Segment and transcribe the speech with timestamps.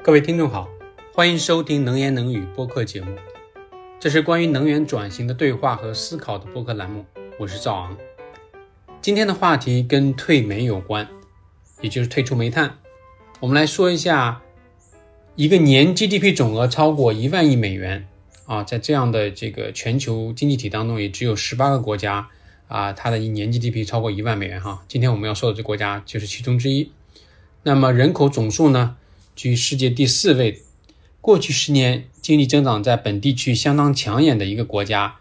[0.00, 0.68] 各位听众好，
[1.12, 3.14] 欢迎收听能言能语播客节目，
[3.98, 7.04] 这是关于能源转型的对话和思考的播客栏目。
[7.36, 7.98] 我是赵昂，
[9.02, 11.06] 今天的话题跟退煤有关，
[11.80, 12.78] 也就是退出煤炭。
[13.40, 14.40] 我们来说一下，
[15.34, 18.06] 一个年 GDP 总额超过一万亿美元
[18.46, 22.28] 啊，在这样的这个全球经济体当中，也只有十八个国家
[22.68, 24.84] 啊，它的一年 GDP 超过一万美元哈。
[24.86, 26.92] 今天我们要说的这国家就是其中之一。
[27.64, 28.96] 那么人口总数呢？
[29.38, 30.62] 居世界第四位，
[31.20, 35.14] 过去十年经济增长在本地区相当抢眼的一个国家，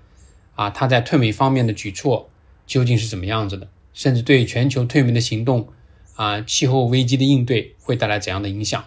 [0.55, 2.27] 啊，它在退煤方面的举措
[2.65, 3.69] 究竟是怎么样子的？
[3.93, 5.67] 甚至对全球退煤的行动，
[6.15, 8.83] 啊，气候危机的应对会带来怎样的影响？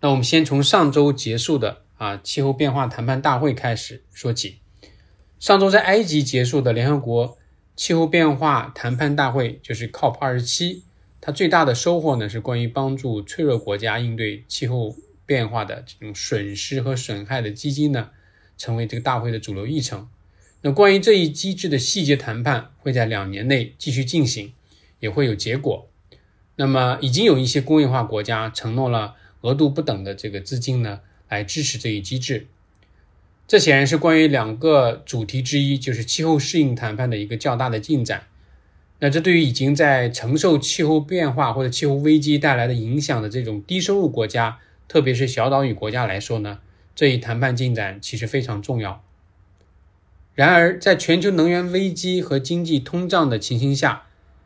[0.00, 4.58] 那我们先从上周结束的啊气候变化谈判大会开始说起。
[5.38, 7.38] 上周在埃及结束的联合国
[7.76, 10.82] 气候变化谈判大会，就是 COP 二十七。
[11.26, 18.10] 它最大的收获呢，是关于帮助脆弱国家应对气候变化的这种损失和损害的基金呢，
[18.58, 20.06] 成为这个大会的主流议程。
[20.60, 24.52] 那关于这一机制的细节谈判会在两年内继续进行，
[25.00, 25.88] 也会有结果。
[26.56, 32.48] 那么已经有一些工业化国家承诺了额度不等的这个资金呢，来支持这一机制。
[33.48, 38.26] 这显然是关于两个主题之一，就是气候适应谈判的一个较大的进展。
[39.04, 44.56] 那这对于已经在承受气候变化或者气候危机带来的影响的这种低收入国家，
[44.88, 46.60] 特别是小岛屿国家来说呢，
[46.94, 49.04] 这一谈判进展其实非常重要。
[50.34, 54.04] 然而，在全球能源危机和经济通胀的情形下，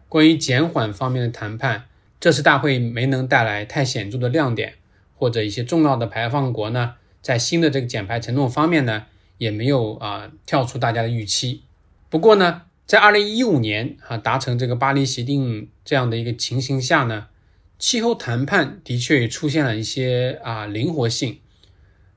[0.08, 1.84] 关于减缓方面的谈判，
[2.18, 4.74] 这次大会没能带来太显著的亮点，
[5.14, 11.62] 或者一些重要的排放国呢，在新的这个减排承诺方面呢，也没有啊跳出大家的预期。
[12.10, 12.62] 不过呢。
[12.88, 17.26] 在二零一五年啊达成这个巴黎协定这样的一个情形下呢，
[17.78, 21.38] 气候谈判的确也出现了一些啊灵活性。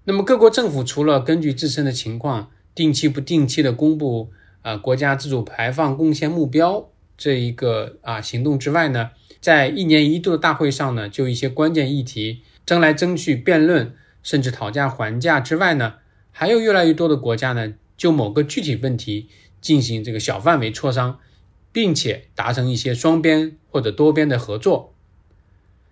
[0.05, 13.93] 那么各国政府除了根据自身的情况定期不定期的公布啊国家自主排放贡献目标这一个啊行动之外呢，在一年一度的大会上呢，就一些关键议题争来争去辩论，
[14.23, 15.95] 甚至讨价还价之外呢，
[16.31, 19.27] 还有越来越多的国家呢，就某个具体问题。
[19.61, 21.19] 进行这个小范围磋商，
[21.71, 24.93] 并且达成一些双边或者多边的合作。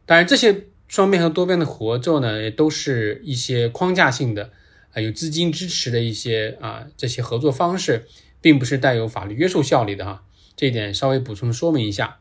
[0.05, 4.51] 当然，这些双边和多边的合作呢，也都是一些框架性的
[4.91, 8.07] 啊，有资金支持的一些啊这些合作方式，
[8.41, 10.23] 并不是带有法律约束效力的哈。
[10.55, 12.17] 这一点稍微补充说明一下，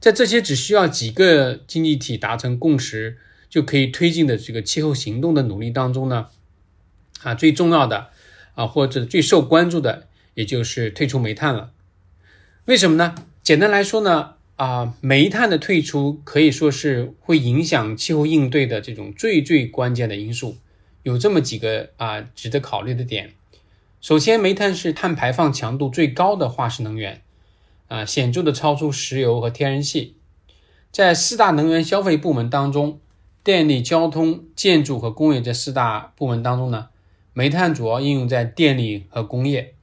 [0.00, 3.18] 在这些只需要几个经济体达成共识
[3.50, 6.28] 就可以推进的这个气候行动的努力当中呢，
[7.22, 8.08] 啊，最重要的
[8.54, 10.08] 啊或者最受关注的。
[10.34, 11.72] 也就是退出煤炭了，
[12.64, 13.14] 为什么呢？
[13.42, 20.56] 简单来说呢，啊，煤炭的退出可以说是会影响气候应对的这种最最关键的因素。
[21.02, 23.32] 有这么几个啊值得考虑的点。
[24.00, 27.22] 首先，煤炭是碳排放强度最高的化石能源，
[27.88, 30.16] 啊，显著的超出石油和天然气。
[30.90, 33.00] 在四大能源消费部门当中，
[33.42, 36.88] 电力、交通、建筑和工业这四大部门当中呢，
[37.32, 39.74] 煤炭主要应用在电力和工业。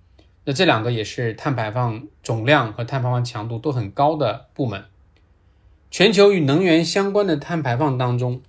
[0.49, 4.83] 那这两个也是碳排放总量和碳排放强度都很高的部门。
[5.91, 8.41] 全球与能源相关的碳排放当中，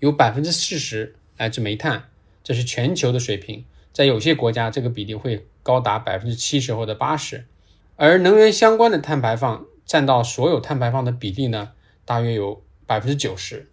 [0.00, 2.10] 有百分之四十来自煤炭，
[2.44, 3.64] 这是全球的水平。
[3.94, 7.46] 在有些国家，这个比例会高达百分之七十或者八十。
[7.96, 11.70] 而能源相关的碳排放占到所有碳排放的比例呢，
[12.04, 13.70] 大约有百分之九十。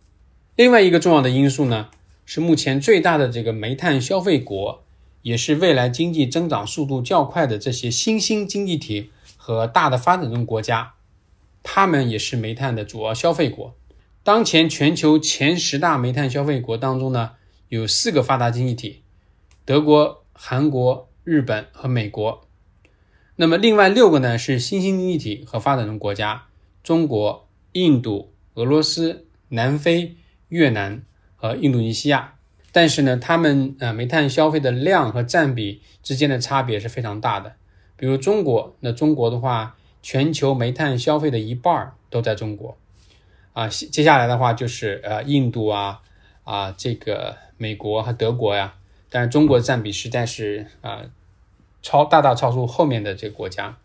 [0.56, 1.90] 另外一个重要的因素呢，
[2.26, 4.83] 是目前最大的这个煤炭消费国。
[5.24, 10.94] 也是未来经济增长速度较快的这些新兴经济体和大的发展中国家，
[11.64, 13.76] 他们也是煤炭的主要消费国。
[14.22, 17.32] 当前全球前十大煤炭消费国当中呢，
[17.70, 19.02] 有四个发达经济体：
[19.66, 22.48] 德国、韩国、日本和美国。
[23.36, 26.46] 那么另外六个呢是新兴经济体和发展中国家：
[26.84, 30.16] 中国、印度、俄罗斯、南非、
[30.50, 31.04] 越南
[31.36, 32.36] 和印度尼西亚。
[32.76, 37.54] 但是呢，他们呃煤炭消费的量和占比之间的差别是非常大的。
[37.96, 42.76] 比如中国，那中国的话，全球煤炭消费的一半都在中国。
[43.54, 46.02] 啊，接下来的话就是呃印度啊
[46.44, 48.74] 啊这个美国和德国呀。
[49.12, 51.04] 但是中国的占比实在是啊
[51.84, 53.78] 超大大超出后面的这个国家。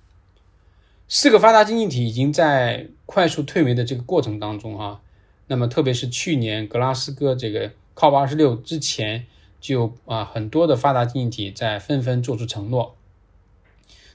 [1.09, 5.03] 四个发达经济体已经在快速退煤的这个过程当中啊，
[5.49, 7.73] 那么特别是去年格拉斯哥这个。
[7.99, 9.27] 靠二十六之前，
[9.61, 12.95] 就啊很多的发达经济体在纷纷做出承诺。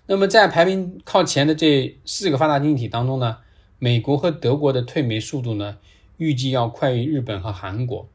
[0.06, 3.39] 那么在排名靠前的这四个发达经济体当中呢，
[3.80, 5.80] 美国和德国的退煤速度呢，
[6.15, 8.07] 预计要快于日本和韩国。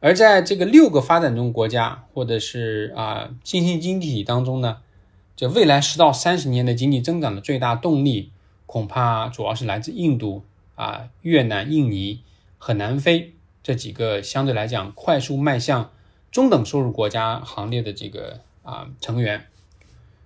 [0.00, 4.82] 而在这个六个发展中国家或者是啊新兴经济体当中呢，
[5.36, 8.30] 这未来十到三十年的经济增长的最大动力，
[8.66, 12.20] 恐怕主要是来自印度啊、越南、印尼
[12.58, 15.90] 和南非这几个相对来讲快速迈向
[16.30, 19.46] 中等收入国家行列的这个啊成员。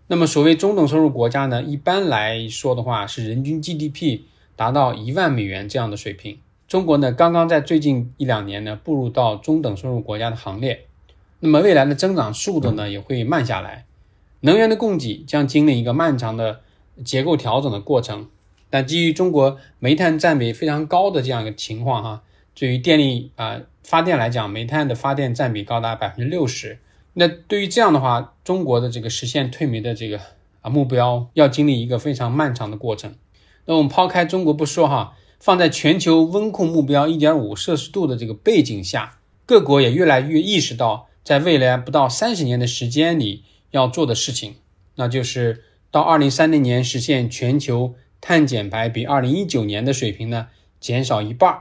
[0.06, 4.20] 那么，所谓中等收入国家呢，一般来说的话是人均 GDP
[4.54, 6.38] 达到一万美元这样的水平。
[6.69, 10.87] 中国呢，刚刚在最近一两年呢步入到中等收入国家的行列，
[11.40, 13.87] 那么未来的增长速度呢也会慢下来，
[14.40, 16.60] 能源的供给将经历一个漫长的
[17.04, 18.28] 结构调整的过程。
[18.69, 22.22] 但基于中国煤炭占比非常高的这样一个情况哈，
[22.54, 26.78] 对于电力啊发电来讲，煤炭的发电占比高达百分之六十。
[27.14, 30.20] 那对于这样的话，中国的这个实现退煤的这个
[30.62, 33.14] 啊目标，要经历一个非常漫长的过程。
[33.66, 35.16] 那我们抛开中国不说哈。
[35.40, 44.54] 放在全球温控目标一点五摄氏度的这个背景下，各国也越来越意识到，在未来不到三十年的时间里要做的事情，
[44.94, 50.46] 那就是到二零三零年实现全球碳减排比二零一九年的水平呢
[50.80, 51.58] 减少一半，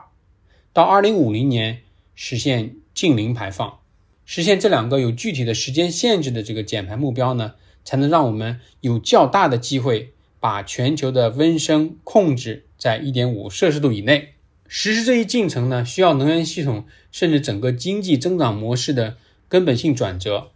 [0.73, 1.81] 到二零五零年
[2.15, 3.79] 实现净零排放。
[4.25, 7.53] 实现这两个有具体的时间限制的这个减排目标呢，
[7.85, 12.65] 才能让我们有较大的机会把全球的温升控制。
[12.77, 14.33] 在一点五摄氏度以内
[14.67, 19.15] 实施这一进程呢，需要能源系统甚至整个经济增长模式的
[19.47, 20.51] 根本性转折。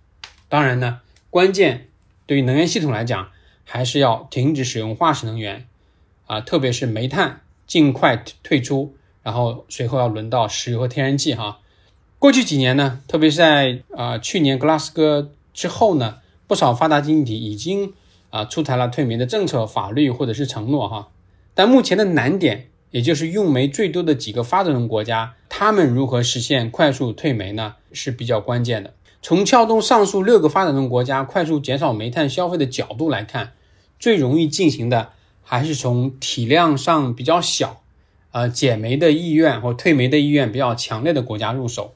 [0.49, 1.87] 当然呢，关键
[2.25, 3.31] 对于能源系统来讲，
[3.63, 5.67] 还是要停止使用化石能源
[6.25, 8.95] 啊，特别是煤炭尽快退出，
[9.27, 11.59] 然后随后要轮到石油和天然气哈。
[12.17, 17.91] 过去几年呢，特别是在啊去年格拉斯哥之后呢，不少发达经济体已经
[18.29, 21.09] 啊出台了退煤的政策、法律或者是承诺哈。
[21.53, 27.75] 但目前的难点，也就是用煤最多的几个发展中国家，他们如何实现快速退煤呢？
[27.91, 28.93] 是比较关键的。
[29.21, 33.51] 从撬动上述六个发展中国家快速减少煤炭消费的角度来看，
[33.99, 35.09] 最容易进行的
[35.43, 37.81] 还是从体量上比较小，
[38.31, 41.93] 呃，减煤的意愿或退煤的意愿比较强烈的国家入手。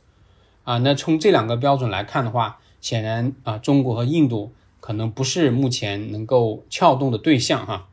[0.63, 7.87] 啊，那从这两个标准来看的话，显然啊，中国和印度可能不是目前能够撬动的对象哈。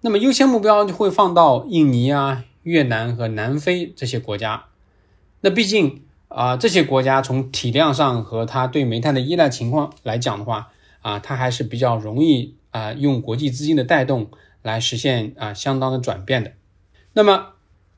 [0.00, 4.64] 那么优先目标就会放到印尼啊、越南和南非这些国家。
[5.40, 10.72] 那毕竟啊，这些国家从体量上和它对煤炭的依赖情况来讲的话
[11.02, 14.30] 啊，它还是比较容易啊用国际资金的带动
[14.62, 16.52] 来实现啊相当的转变的。
[17.12, 17.51] 那么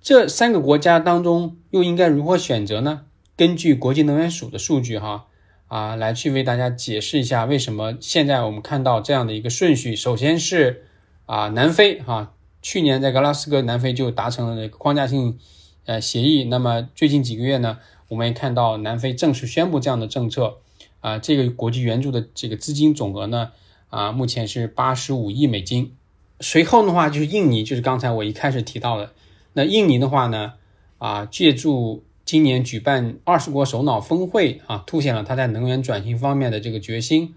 [0.04, 3.06] 这三个国家当中又应该如何选择呢？
[3.36, 5.26] 根据国际能源署的数据哈
[5.66, 9.96] 啊，来去为大家解释一下为什么现在我们看到这样的一个顺序。
[9.96, 10.84] 首先是。
[11.26, 15.38] 啊，南非哈，去年在格拉斯哥，南非就达成了这个框架性
[15.86, 16.44] 呃协议。
[16.44, 17.78] 那么最近几个月呢，
[18.08, 20.58] 我们也看到南非正式宣布这样的政策。
[21.00, 23.52] 啊，这个国际援助的这个资金总额呢，
[23.88, 25.94] 啊，目前是八十五亿美金。
[26.40, 29.14] 随后的话就是印尼，就是刚才我一开始提到的。
[29.54, 30.52] 那印尼的话呢，
[30.98, 37.34] 啊，借助今年举办二十国首脑峰会啊，凸显了他在能源转型方面的这个决心。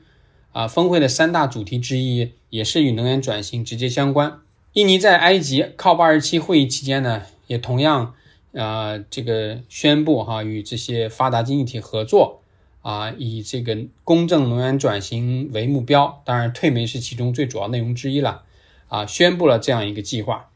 [0.53, 4.39] 啊，峰会的三大主题之一也是与能源转型直接相关。
[4.73, 8.15] 印尼在埃及 COP 二十七会议期间呢，也同样
[8.55, 12.41] 啊，这个宣布哈，与这些发达经济体合作
[12.81, 16.23] 啊，以这个公正能源转型为目标。
[16.25, 18.41] 当然，退煤是其中最主要内容之一了
[18.87, 20.49] 啊，宣布了这样一个计划。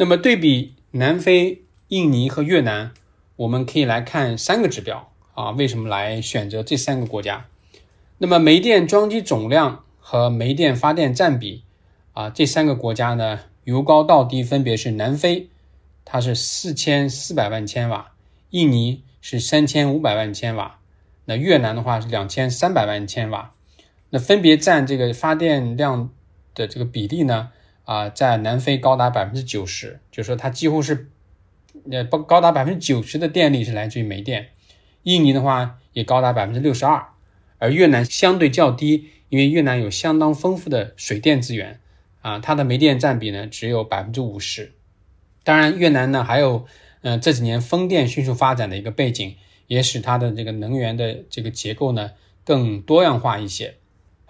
[0.00, 2.92] 那么，对比南非、印尼和越南，
[3.34, 7.46] 我们可以来看三个指标啊，为什么来选择这三个国家？
[8.18, 11.64] 那么煤电装机总量和煤电发电占比
[12.12, 15.48] 啊，这三个国家呢，由高到低分别是：南非
[16.04, 18.12] 它是四千四百万千瓦，
[18.50, 20.78] 印尼是三千五百万千瓦，
[21.24, 23.52] 那越南的话是两千三百万千瓦。
[24.10, 26.08] 那分别占这个发电量
[26.54, 27.50] 的这个比例呢，
[27.88, 31.08] 啊，在南非高达百分之九十，就说它几乎是
[31.90, 34.50] 呃不高达百分之九十的电力是来自于煤电。
[35.04, 37.08] 印尼的话也高达百分之六十二。
[37.56, 41.80] 而越南相对较低，因为越南有相当丰富的水电资源，
[42.20, 44.74] 啊，它的煤电占比呢只有百分之五十。
[45.42, 46.66] 当然，越南呢还有，
[47.00, 49.34] 嗯，这几年风电迅速发展的一个背景，
[49.66, 52.10] 也使它的这个能源的这个结构呢
[52.44, 53.76] 更多样化一些。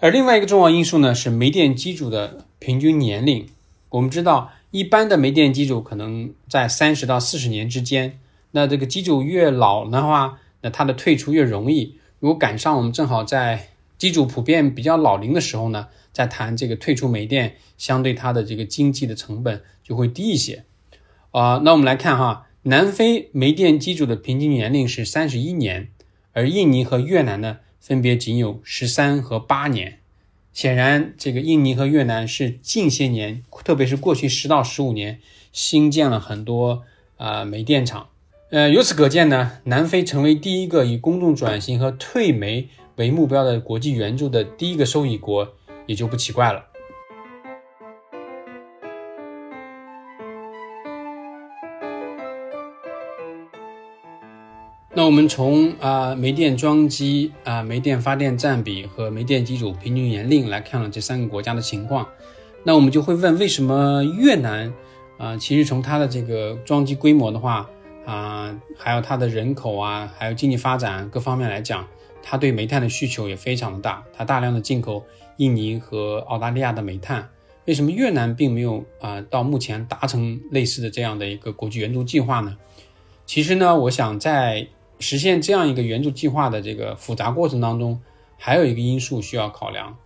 [0.00, 3.49] 而另外一个重要因素呢是煤电机组的平均年龄。
[3.88, 8.21] 我们知道，一般的煤电机组可能在三十到四十年之间，
[8.52, 11.99] 那这个机组越老的话，那它的退出越容易。
[12.21, 20.64] 如果赶上我们正好在机组普遍比较老龄的时候呢，再谈这个退出煤电，相对它的这个经济的成本就会低一些。
[21.33, 25.88] 啊，那我们来看哈，南非煤电机组的平均年龄是三十一年，
[26.33, 30.00] 而印尼和越南呢，分别仅有十三和八年。
[30.52, 35.21] 显然，这个印尼和越南是近些年，特别是过去十到十五年，
[35.54, 36.83] 新建了很多
[37.16, 38.11] 啊煤电厂。
[38.50, 45.54] 呃，由此可见呢，南非成为第一个以公众转型和退煤为目标的国际援助的第一个受益国，
[45.87, 46.66] 也就不奇怪了。
[55.09, 62.07] 我们从啊煤电装机啊煤电发电占比和煤电机组平均年龄来看了这三个国家的情况，
[62.62, 64.71] 那我们就会问，为什么越南
[65.17, 67.71] 啊，其实从它的这个装机规模的话
[68.05, 71.88] 啊，还有它的人口啊，还有经济发展各方面来讲，
[72.23, 75.07] 它对煤炭的需求也非常的大，它大量的进口
[75.38, 77.31] 印尼和澳大利亚的煤炭，
[77.65, 82.59] 为什么越南并没有啊到目前达成类似的这样的一个国际援助计划呢？
[83.25, 84.69] 其实呢，我想在
[85.00, 88.00] 实现这样一个援助计划的这个复杂过程当中，
[88.37, 89.97] 还有一个因素需要考量，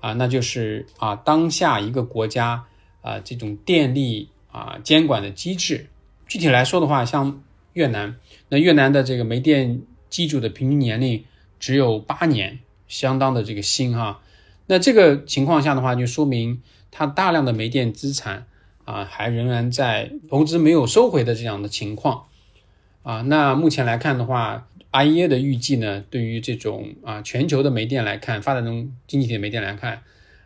[0.00, 2.64] 啊，那就是啊，当下一个国家
[3.00, 5.88] 啊这种电力啊监管的机制。
[6.26, 7.42] 具体来说的话，像
[7.74, 8.16] 越南，
[8.48, 11.24] 那越南的这个煤电机组的平均年龄
[11.60, 14.20] 只有八年，相当的这个新哈。
[14.66, 18.46] 那这个情况下的话，就说明它大量的煤电资产
[18.84, 22.24] 啊还仍然在投资没有收回的这样的情况。
[23.02, 30.02] 啊，那目前来看的话，IEA 的预计呢，对于这种啊全球的煤电来看，发展中经济体的煤电来看，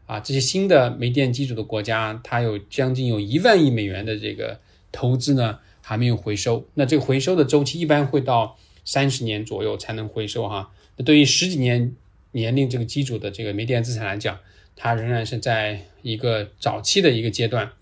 [0.06, 4.58] 啊这些新的煤电机组的国家，它有将近有一万亿美元的这个
[4.90, 6.66] 投资呢，还没有回收。
[6.72, 10.70] 那这个回收的周期一般会到三十年左右才能回收哈。
[10.96, 11.94] 那对于十几年
[12.32, 14.38] 年龄这个机组的这个煤电资产来讲，
[14.74, 17.72] 它仍然是在一个早期的一个阶段。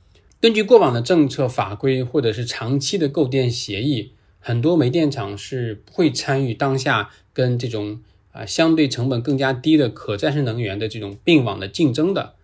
[0.41, 4.11] 根据过往的政策法规或者是长期的购电协议。
[4.47, 12.35] 很多煤电厂是不会参与当下跟这种啊相对成本更加低的可再生能源的这种并网的竞争的，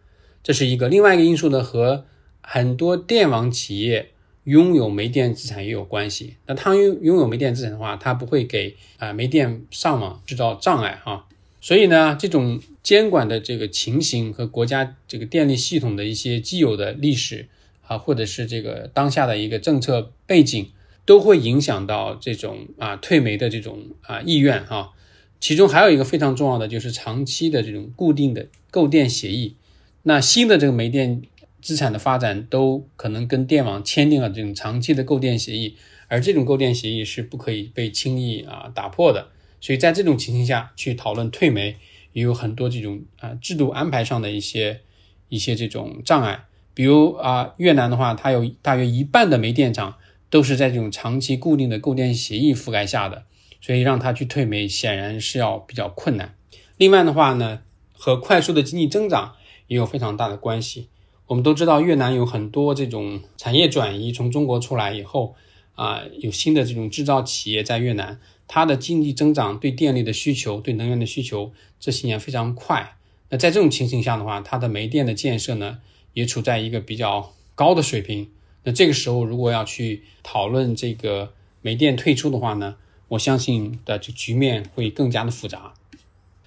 [0.42, 0.88] 这是一个。
[0.88, 2.06] 另外一个因素呢，和
[2.40, 4.12] 很多电网企业
[4.44, 6.36] 拥有煤电资产也有关系。
[6.46, 11.26] 那它拥拥有煤电资产的话，它不会给啊煤电上网制造障碍哈。
[11.60, 17.46] 所以呢，这种监管的这个情形和国家这个电力系统的一些既有的历史
[17.86, 20.70] 啊，或者是这个当下的一个政策背景。
[21.04, 24.92] 都会影响到这种啊退煤的这种啊意愿哈，
[25.40, 29.56] 其中还有一个非常重要的就是长期的这种固定的购电协议。
[30.02, 31.22] 那新的这个煤电
[31.60, 35.76] 资产的发展都可能跟电网签订了这种长期的购电协议，
[36.08, 39.28] 而这种购电协议是不可以被轻易啊打破的。
[39.60, 41.76] 所以在这种情形下去讨论退煤，
[42.12, 44.80] 也有很多这种啊制度安排上的一些
[45.28, 46.44] 一些这种障碍。
[46.72, 49.96] 比如啊越南的话，它有大约一半的煤电厂。
[50.30, 53.24] 都是在这种长期固定的购电协议覆盖下的，
[53.60, 56.34] 所以让他去退煤显然是要比较困难。
[56.76, 57.60] 另外的话呢，
[57.92, 59.34] 和快速的经济增长
[59.66, 60.88] 也有非常大的关系。
[61.26, 65.34] 我们都知道越南有很多这种产业转移从中国出来以后
[65.74, 68.18] 啊，有新的这种制造企业在越南，
[68.48, 72.96] 它的经济增长对电力的需求、对能源的需求这些年非常快。
[73.28, 75.78] 那在这种情形下的话，它的煤电的建设呢，
[76.14, 78.28] 也处在一个比较高的水平。
[78.62, 82.76] 那这个时候，如果要去讨论这个煤电退出的话呢，
[83.08, 85.72] 我相信的这局面会更加的复杂。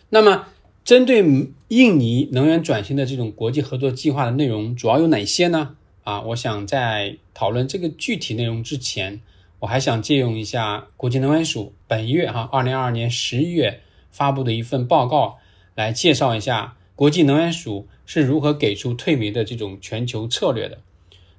[0.09, 0.47] 那么，
[0.85, 1.25] 针对
[1.69, 5.75] 印尼能源转型的这种国际合作计划的内容主要有哪些呢？
[6.03, 9.21] 啊，我想在讨论这个具体内容之前，
[9.59, 15.37] 我还想借用一下国际能源署本月哈，二零二二年十一月发布的一份报告，
[15.73, 20.79] 来介绍一下国际能源署是如何给出退煤的这种全球策略的。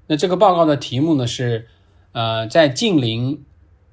[0.06, 1.66] 那这个报告的题目呢是，
[2.12, 3.42] 呃，在近零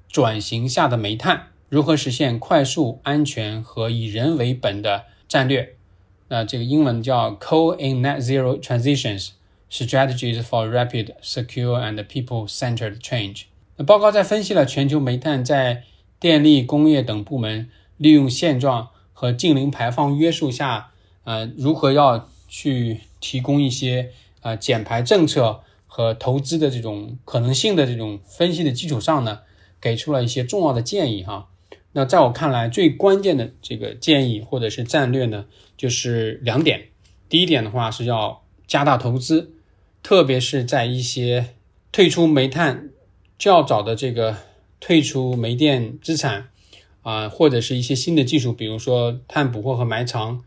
[0.08, 5.74] 转型下的煤炭如何实现快速、安全和以人为本的战略？
[6.28, 9.30] 那这个英文叫 Coal in Net Zero Transitions
[9.70, 13.44] Strategies for Rapid, Secure and People-Centered Change。
[13.76, 15.84] 那报告在分析了全球煤炭在
[16.20, 20.90] 电力、工业等部门利用现状和近零排放约束下，
[21.24, 24.10] 呃，如何要去提供一些
[24.42, 25.62] 呃减排政策。
[25.94, 29.40] 和投资的这种可能性的这种分析的基础上呢，
[29.78, 31.50] 给出了一些重要的建议哈。
[31.92, 35.44] 那在我看来，最关键的这个建议或者是战略呢，
[35.76, 36.84] 就是两点。
[37.28, 39.52] 第一点的话是要加大投资，
[40.02, 41.48] 特别是在一些
[41.92, 42.88] 退出煤炭
[43.38, 44.38] 较早的这个
[44.80, 46.48] 退出煤电资产
[47.02, 50.42] 啊，或者是一些新的技术，比如说碳捕获和埋藏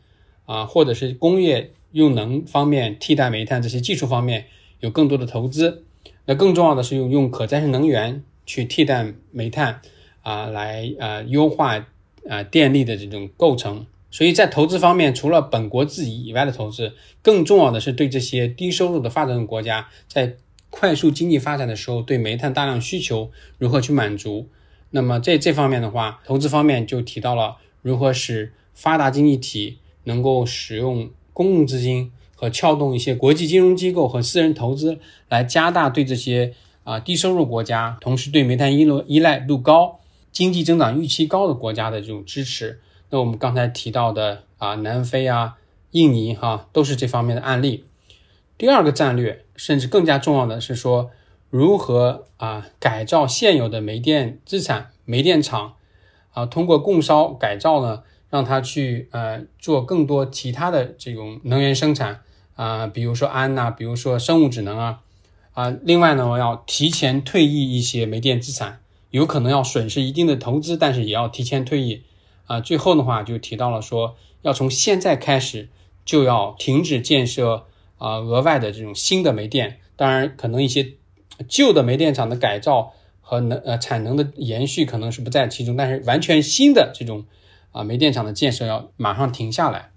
[0.47, 4.47] 啊，或者是工业用能方面替代煤炭这些技术方面。
[4.85, 5.83] 有更多的投资，
[6.25, 9.81] 那更重要的是用用可再生能源去替代煤炭，
[10.21, 11.83] 啊，来呃优化
[12.29, 13.85] 啊电力的这种构成。
[14.11, 20.35] 所以在投资方面，除了本国自己以外的投资，更重要的是对这些低收入的发展中国家，在
[20.69, 24.47] 快速经济发展的时候，对煤炭大量需求如何去满足。
[24.91, 34.99] 那么这这方面的话，投资方面就提到了如何使发达经济体能够使用公共资金和撬动一些国际金融机构和私人投资，
[35.29, 39.99] 来加大对这些啊低收入国家，同时对煤炭依赖依赖度高、
[40.31, 42.79] 经济增长预期高的国家的这种支持。
[43.09, 45.55] 那我们刚才提到的啊，南非啊、
[45.91, 47.85] 印尼哈，都是这方面的案例。
[48.57, 51.11] 第二个战略，甚至更加重要的是说，
[51.49, 55.73] 如何啊改造现有的煤电资产、煤电厂
[56.33, 58.03] 啊，通过供烧改造呢，
[58.35, 62.19] 让它去呃做更多其他的这种能源生产
[62.55, 64.99] 啊，比如说氨呐，比如说生物质能啊
[65.53, 65.73] 啊。
[65.83, 72.03] 另外呢，我要提前退役一些煤电资产，有可能要损失一定的投资，但是也要提前退役。
[72.47, 75.69] 啊，最后的话就提到了说，要从现在开始
[76.03, 79.79] 就要停止建设啊额外的这种新的煤电。
[79.95, 80.95] 当然，可能一些
[81.47, 87.23] 旧的煤电厂的改造和能呃产能的延续可能是不在其中，但是完全新的这种
[87.75, 89.91] 啊煤电厂的建设要马上停下来。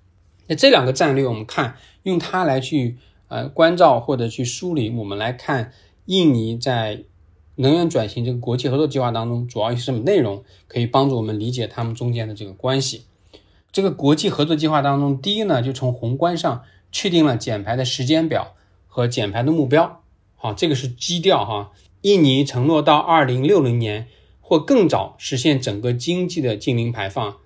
[0.48, 5.72] 那这两个战略，我们看用它来去呃关照或者去梳理，我们来看
[6.06, 7.04] 印尼在。
[7.60, 10.44] 能源转型这个国际合作计划当中，主要是什么内容？
[10.68, 13.06] 可以帮助我们理解他们中间的这个关系。
[13.72, 18.54] 这个国际合作计划当中，第一呢，就从宏观上确定了减排的时间表
[18.86, 20.04] 和减排的目标。
[20.36, 21.72] 好，这个是基调哈。
[22.02, 24.06] 印尼承诺到二零六零年
[24.40, 27.38] 或更早实现整个经济的净零排放。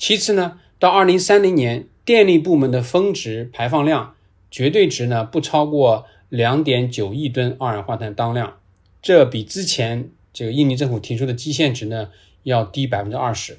[0.00, 4.14] 其次呢，到二零三零年，电力部门的峰值排放量
[4.50, 8.56] 绝对值呢不超过两点九亿吨二氧化碳当量。
[9.02, 12.08] 这比之前这个印尼政府提出的基线值呢
[12.44, 13.58] 要低百分之二十。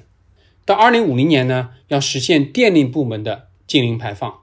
[0.64, 4.40] 到二零五零年呢，要实现电力部门的净零排放。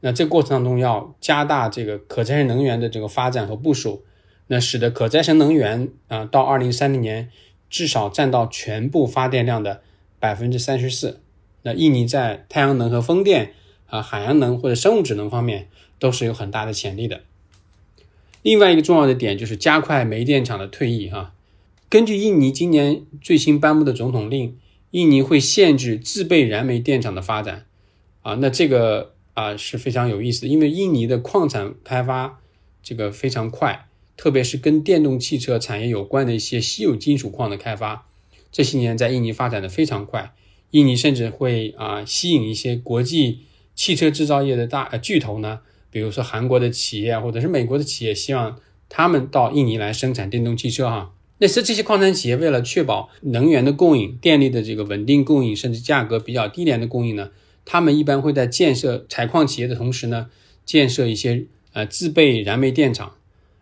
[0.00, 4.06] 那这过程当中要加大这个可再生能源的这个发展和部署，
[4.46, 7.28] 那使得可再生能源啊到二零三零年
[7.68, 9.82] 至少占到全部发电量的
[10.18, 11.20] 百分之三十四。
[11.62, 13.54] 那印尼在太阳能和风电
[13.86, 17.20] 啊、海洋能或者生物质能方面都是有很大的潜力的。
[18.42, 21.34] 另外一个重要的点就是加快煤电厂的退役哈。
[21.88, 24.58] 根据印尼今年最新颁布的总统令，
[24.92, 27.66] 印尼会限制自备燃煤电厂的发展
[28.22, 28.34] 啊。
[28.40, 32.40] 那这个啊是非常有意思的，因为印尼的矿产开发
[32.82, 38.06] 这个非常快，特别是跟电动汽车产业有关的一些稀有金属矿的开发，
[38.50, 40.32] 这些年在印尼发展的非常快。
[40.72, 43.40] 印尼甚至会啊吸引一些国际
[43.74, 45.60] 汽车制造业的大巨头呢。
[45.90, 48.58] 比如说韩国的企业或者是美国的企业，希望
[48.88, 51.14] 他们到印尼来生产电动汽车哈。
[51.38, 57.30] 那是这些矿产企业为了确保能源的供应、电力的这个稳定供应，甚至价格比较低廉的供应呢，
[57.64, 60.30] 他们一般会在建设采矿企业的同时呢，
[60.64, 63.16] 建设一些呃自备燃煤电厂。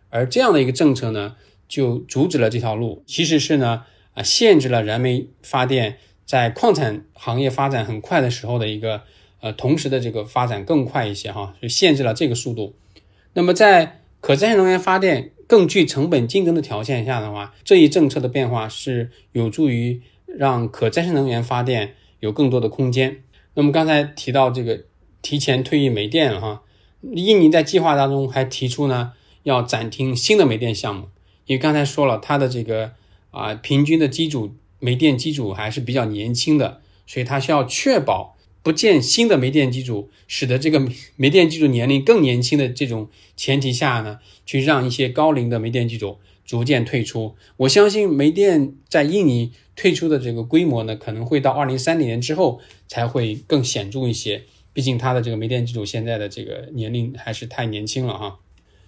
[0.09, 1.35] 而这样的一个政策呢，
[1.67, 5.97] 就阻止了这条路，其实是呢啊限制了燃煤发电
[6.31, 9.01] 在矿产行业发展很快的时候的一个。
[9.43, 12.75] 呃，同时的这个发展更快一些哈，就限制了这个速度。
[13.33, 23.23] 那么在可再生能源发电更具成本竞争的条件下的话，这一政策的变化是有助于让可再生能源发电有更多的空间。
[23.55, 24.83] 那么刚才提到这个
[25.23, 26.61] 提前退役煤电了哈，
[27.01, 31.07] 印尼在计划当中还提出呢要暂停新的煤电项目，
[31.47, 32.91] 因为刚才说了它的这个
[33.31, 38.35] 啊平均的机组煤电机组还是比较年轻的，所以它需要确保。
[38.63, 47.35] 不建新的煤电机组，使得这个 煤电机组年龄更年轻的这种前提下呢，去让一些高龄的煤电机组逐渐退出。
[47.57, 54.43] 我相信煤电在印尼退出的这个规模呢，可能会到二零三零年之后才会更显著一些。
[54.73, 58.37] 毕竟它的这个煤电机组现在的这个年龄还是太年轻了哈。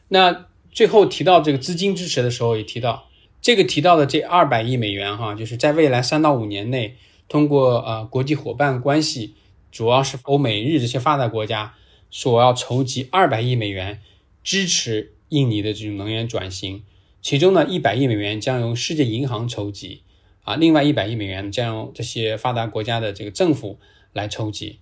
[0.09, 3.07] 那最后提到这个资金支持的时候，也提到
[3.43, 6.95] 这个提到的这二百亿美元哈，就是在未来三到五年内，
[7.27, 9.35] 通过呃国际伙伴关系。
[9.69, 11.73] 主要是欧美日这些发达国家
[12.11, 14.01] 所要筹集二百亿美元
[14.43, 16.83] 支持印尼的这种能源转型，
[17.23, 20.03] 其中呢一百亿美元将由世界银行筹集，
[20.43, 23.79] 啊，另外一百亿美元将由这些发达国家的这个政府
[24.13, 24.77] 来筹集。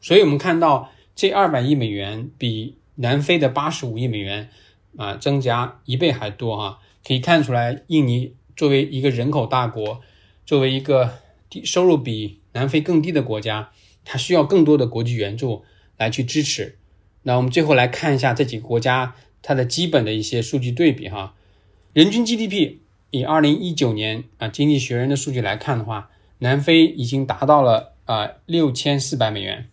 [0.00, 4.48] 所以，我们看到这二百亿美元比南非的八十五亿美元
[4.96, 10.00] 啊增加一倍还多哈，可以看出来，印尼作为一个人口大国，
[10.46, 11.18] 作为一个
[11.50, 13.70] 低收入比南非更低的国家。
[14.06, 15.64] 它需要更多的国际援助
[15.96, 16.76] 来去支持。
[17.22, 21.34] 那我们最后来看一下这几个国家它的基本的一些数据对比哈。
[21.94, 29.68] 人均 GDP 以二零一九年啊经济学人的数据来看的话，南非已经达到了啊六千四百美元，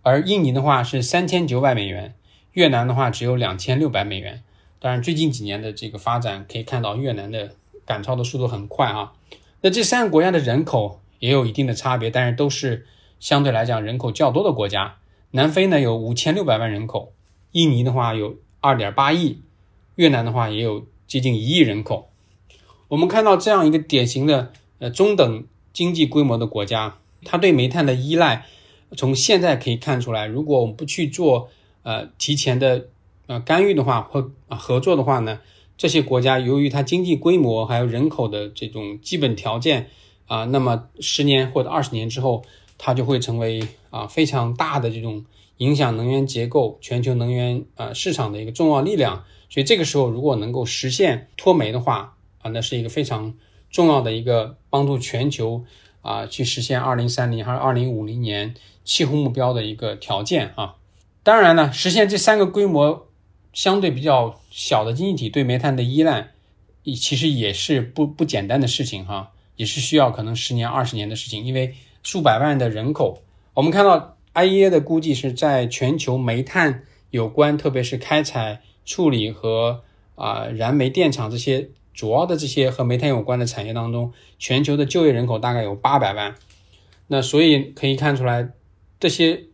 [0.00, 2.14] 而印尼的话是三千九百美元，
[2.52, 4.42] 越南的话只有两千六百美元。
[4.84, 7.54] 当然，最近几年的这个发展可以看到越南的
[7.86, 9.14] 赶超的速度很快啊。
[9.62, 12.86] 那这三个国家的人口也有一定的差别，但是都是
[13.18, 14.96] 相对来讲人口较多的国家。
[15.30, 17.14] 南非呢有五千六百万人口，
[17.52, 19.40] 印尼的话有二点八亿，
[19.94, 22.10] 越南的话也有接近一亿人口。
[22.88, 28.44] 我们看到这样一个典型的呃中等经济规模的国家，它对煤炭的依赖，
[28.94, 31.48] 从现在可以看出来，如果我们不去做
[31.84, 32.88] 呃提前的
[33.26, 35.40] 呃干预的话或合作的话呢？
[35.76, 39.90] 这些国家由于它经济规模还有人口的这种基本条件
[40.28, 42.44] 啊，那么十年或者二十年之后，
[42.78, 45.24] 它就会成为啊非常大的这种
[45.56, 49.24] 影响能源结构、全球能源啊市场的一个重要力量。
[49.50, 53.34] 所以这个时候，如果能够实现脱煤的话啊，那是一个非常
[53.68, 55.64] 重要的一个帮助全球
[56.02, 60.76] 啊去实现二零三零还是二零五零年气候目标的一个条件啊。
[61.24, 63.08] 当然呢，实现这三个规模。
[63.54, 66.32] 相对比较小的经济体对煤炭的依赖，
[66.84, 71.44] 其实也是不不简单的事情哈，也是需要可能十年二十年的事情。
[71.44, 73.22] 因为数百万的人口，
[73.54, 79.82] 我们看到 IEA 的估计是在全球煤炭有关，特别是开采、处理和
[80.16, 86.34] 啊燃煤电厂这些主要的这些和煤炭有关的产业当中，全球的就业人口大概有八百万。
[87.06, 88.50] 那所以可以看出来，
[88.98, 89.44] 这些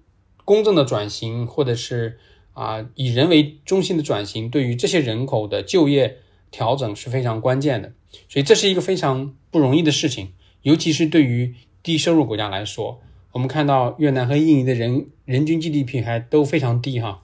[0.47, 2.19] 公正的转型或者是。
[2.53, 6.19] 啊，以人为中心的转型对于这些人口的就业
[6.51, 7.93] 调整是非常关键的，
[8.29, 10.33] 所以这是一个非常不容易的事情，
[10.63, 13.01] 尤其是对于低收入国家来说。
[13.33, 17.23] 我们看到越南和印尼的人人均 GDP 还都非常低哈，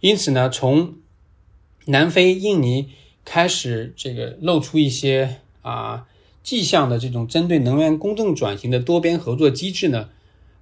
[0.00, 0.96] 因此呢，从
[1.86, 2.90] 南非、印尼
[3.24, 6.06] 开始这个露出一些啊
[6.42, 10.10] 迹象的这种针对能源公正转型的多边合作机制呢，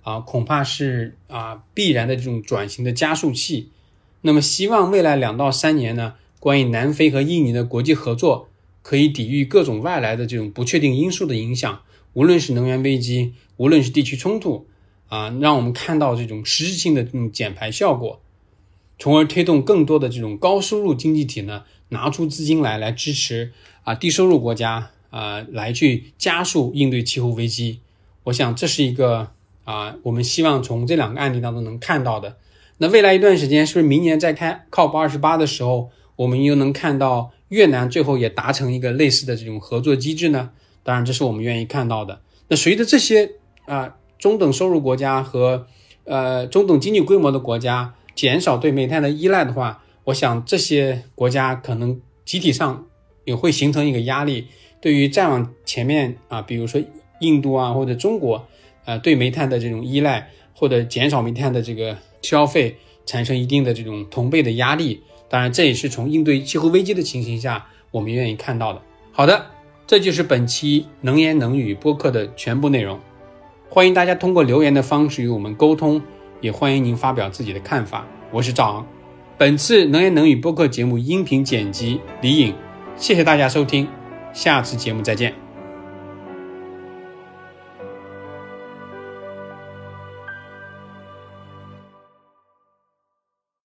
[0.02, 3.70] 啊，恐怕是啊必然的这种转型的加速器。
[4.26, 8.48] 那么，希望未来两到三年呢，关于南非和印尼的国际合作，
[8.82, 14.66] 可以抵御各种外来的这种不确定因素的影响，无论是能源危机，无论是地区冲突，
[15.06, 18.20] 啊，让我们看到这种实质性的这种减排效果，
[18.98, 23.52] 从而推动更多的这种高收入经济体呢，拿出资金来来支持
[23.84, 27.78] 啊低收入国家啊，来去加速应对气候危机。
[28.24, 29.28] 我想这是一个
[29.62, 32.38] 啊，我们希望从这两个案例当中能看到的。
[32.78, 40.50] 那未来一段时间，是不是明年再开 COP 二十八的时候，我们又能看到越南最后也达成一个类似的这种合作机制呢？
[40.82, 42.20] 当然，这是我们愿意看到的。
[42.48, 43.32] 那随着这些
[43.64, 45.66] 啊中等收入国家和
[46.04, 52.86] 呃中等经济规模的国家减少对煤炭的依赖的话，我想这些国家可能集体上
[53.24, 54.48] 也会形成一个压力，
[54.80, 56.80] 对于再往前面啊，比如说
[57.20, 58.46] 印度啊或者中国，
[58.84, 61.96] 呃对煤炭的这种依赖或者减少煤炭的这个。
[62.22, 68.82] 消费产生一定的这种同辈的压力，当然这也是从应对气候危机的情形下，我们愿意看到的。
[69.12, 69.46] 好的，
[69.86, 72.98] 这就是本期能言能语播客的全部内容。
[73.68, 76.02] 欢迎大家通过留言的方式与我们沟通，
[76.40, 78.04] 也欢迎您发表自己的看法。
[78.32, 78.86] 我是赵昂，
[79.38, 82.52] 本次能言能语播客节目音频剪辑李颖，
[82.96, 83.86] 谢谢大家收听，
[84.32, 85.45] 下次节目再见。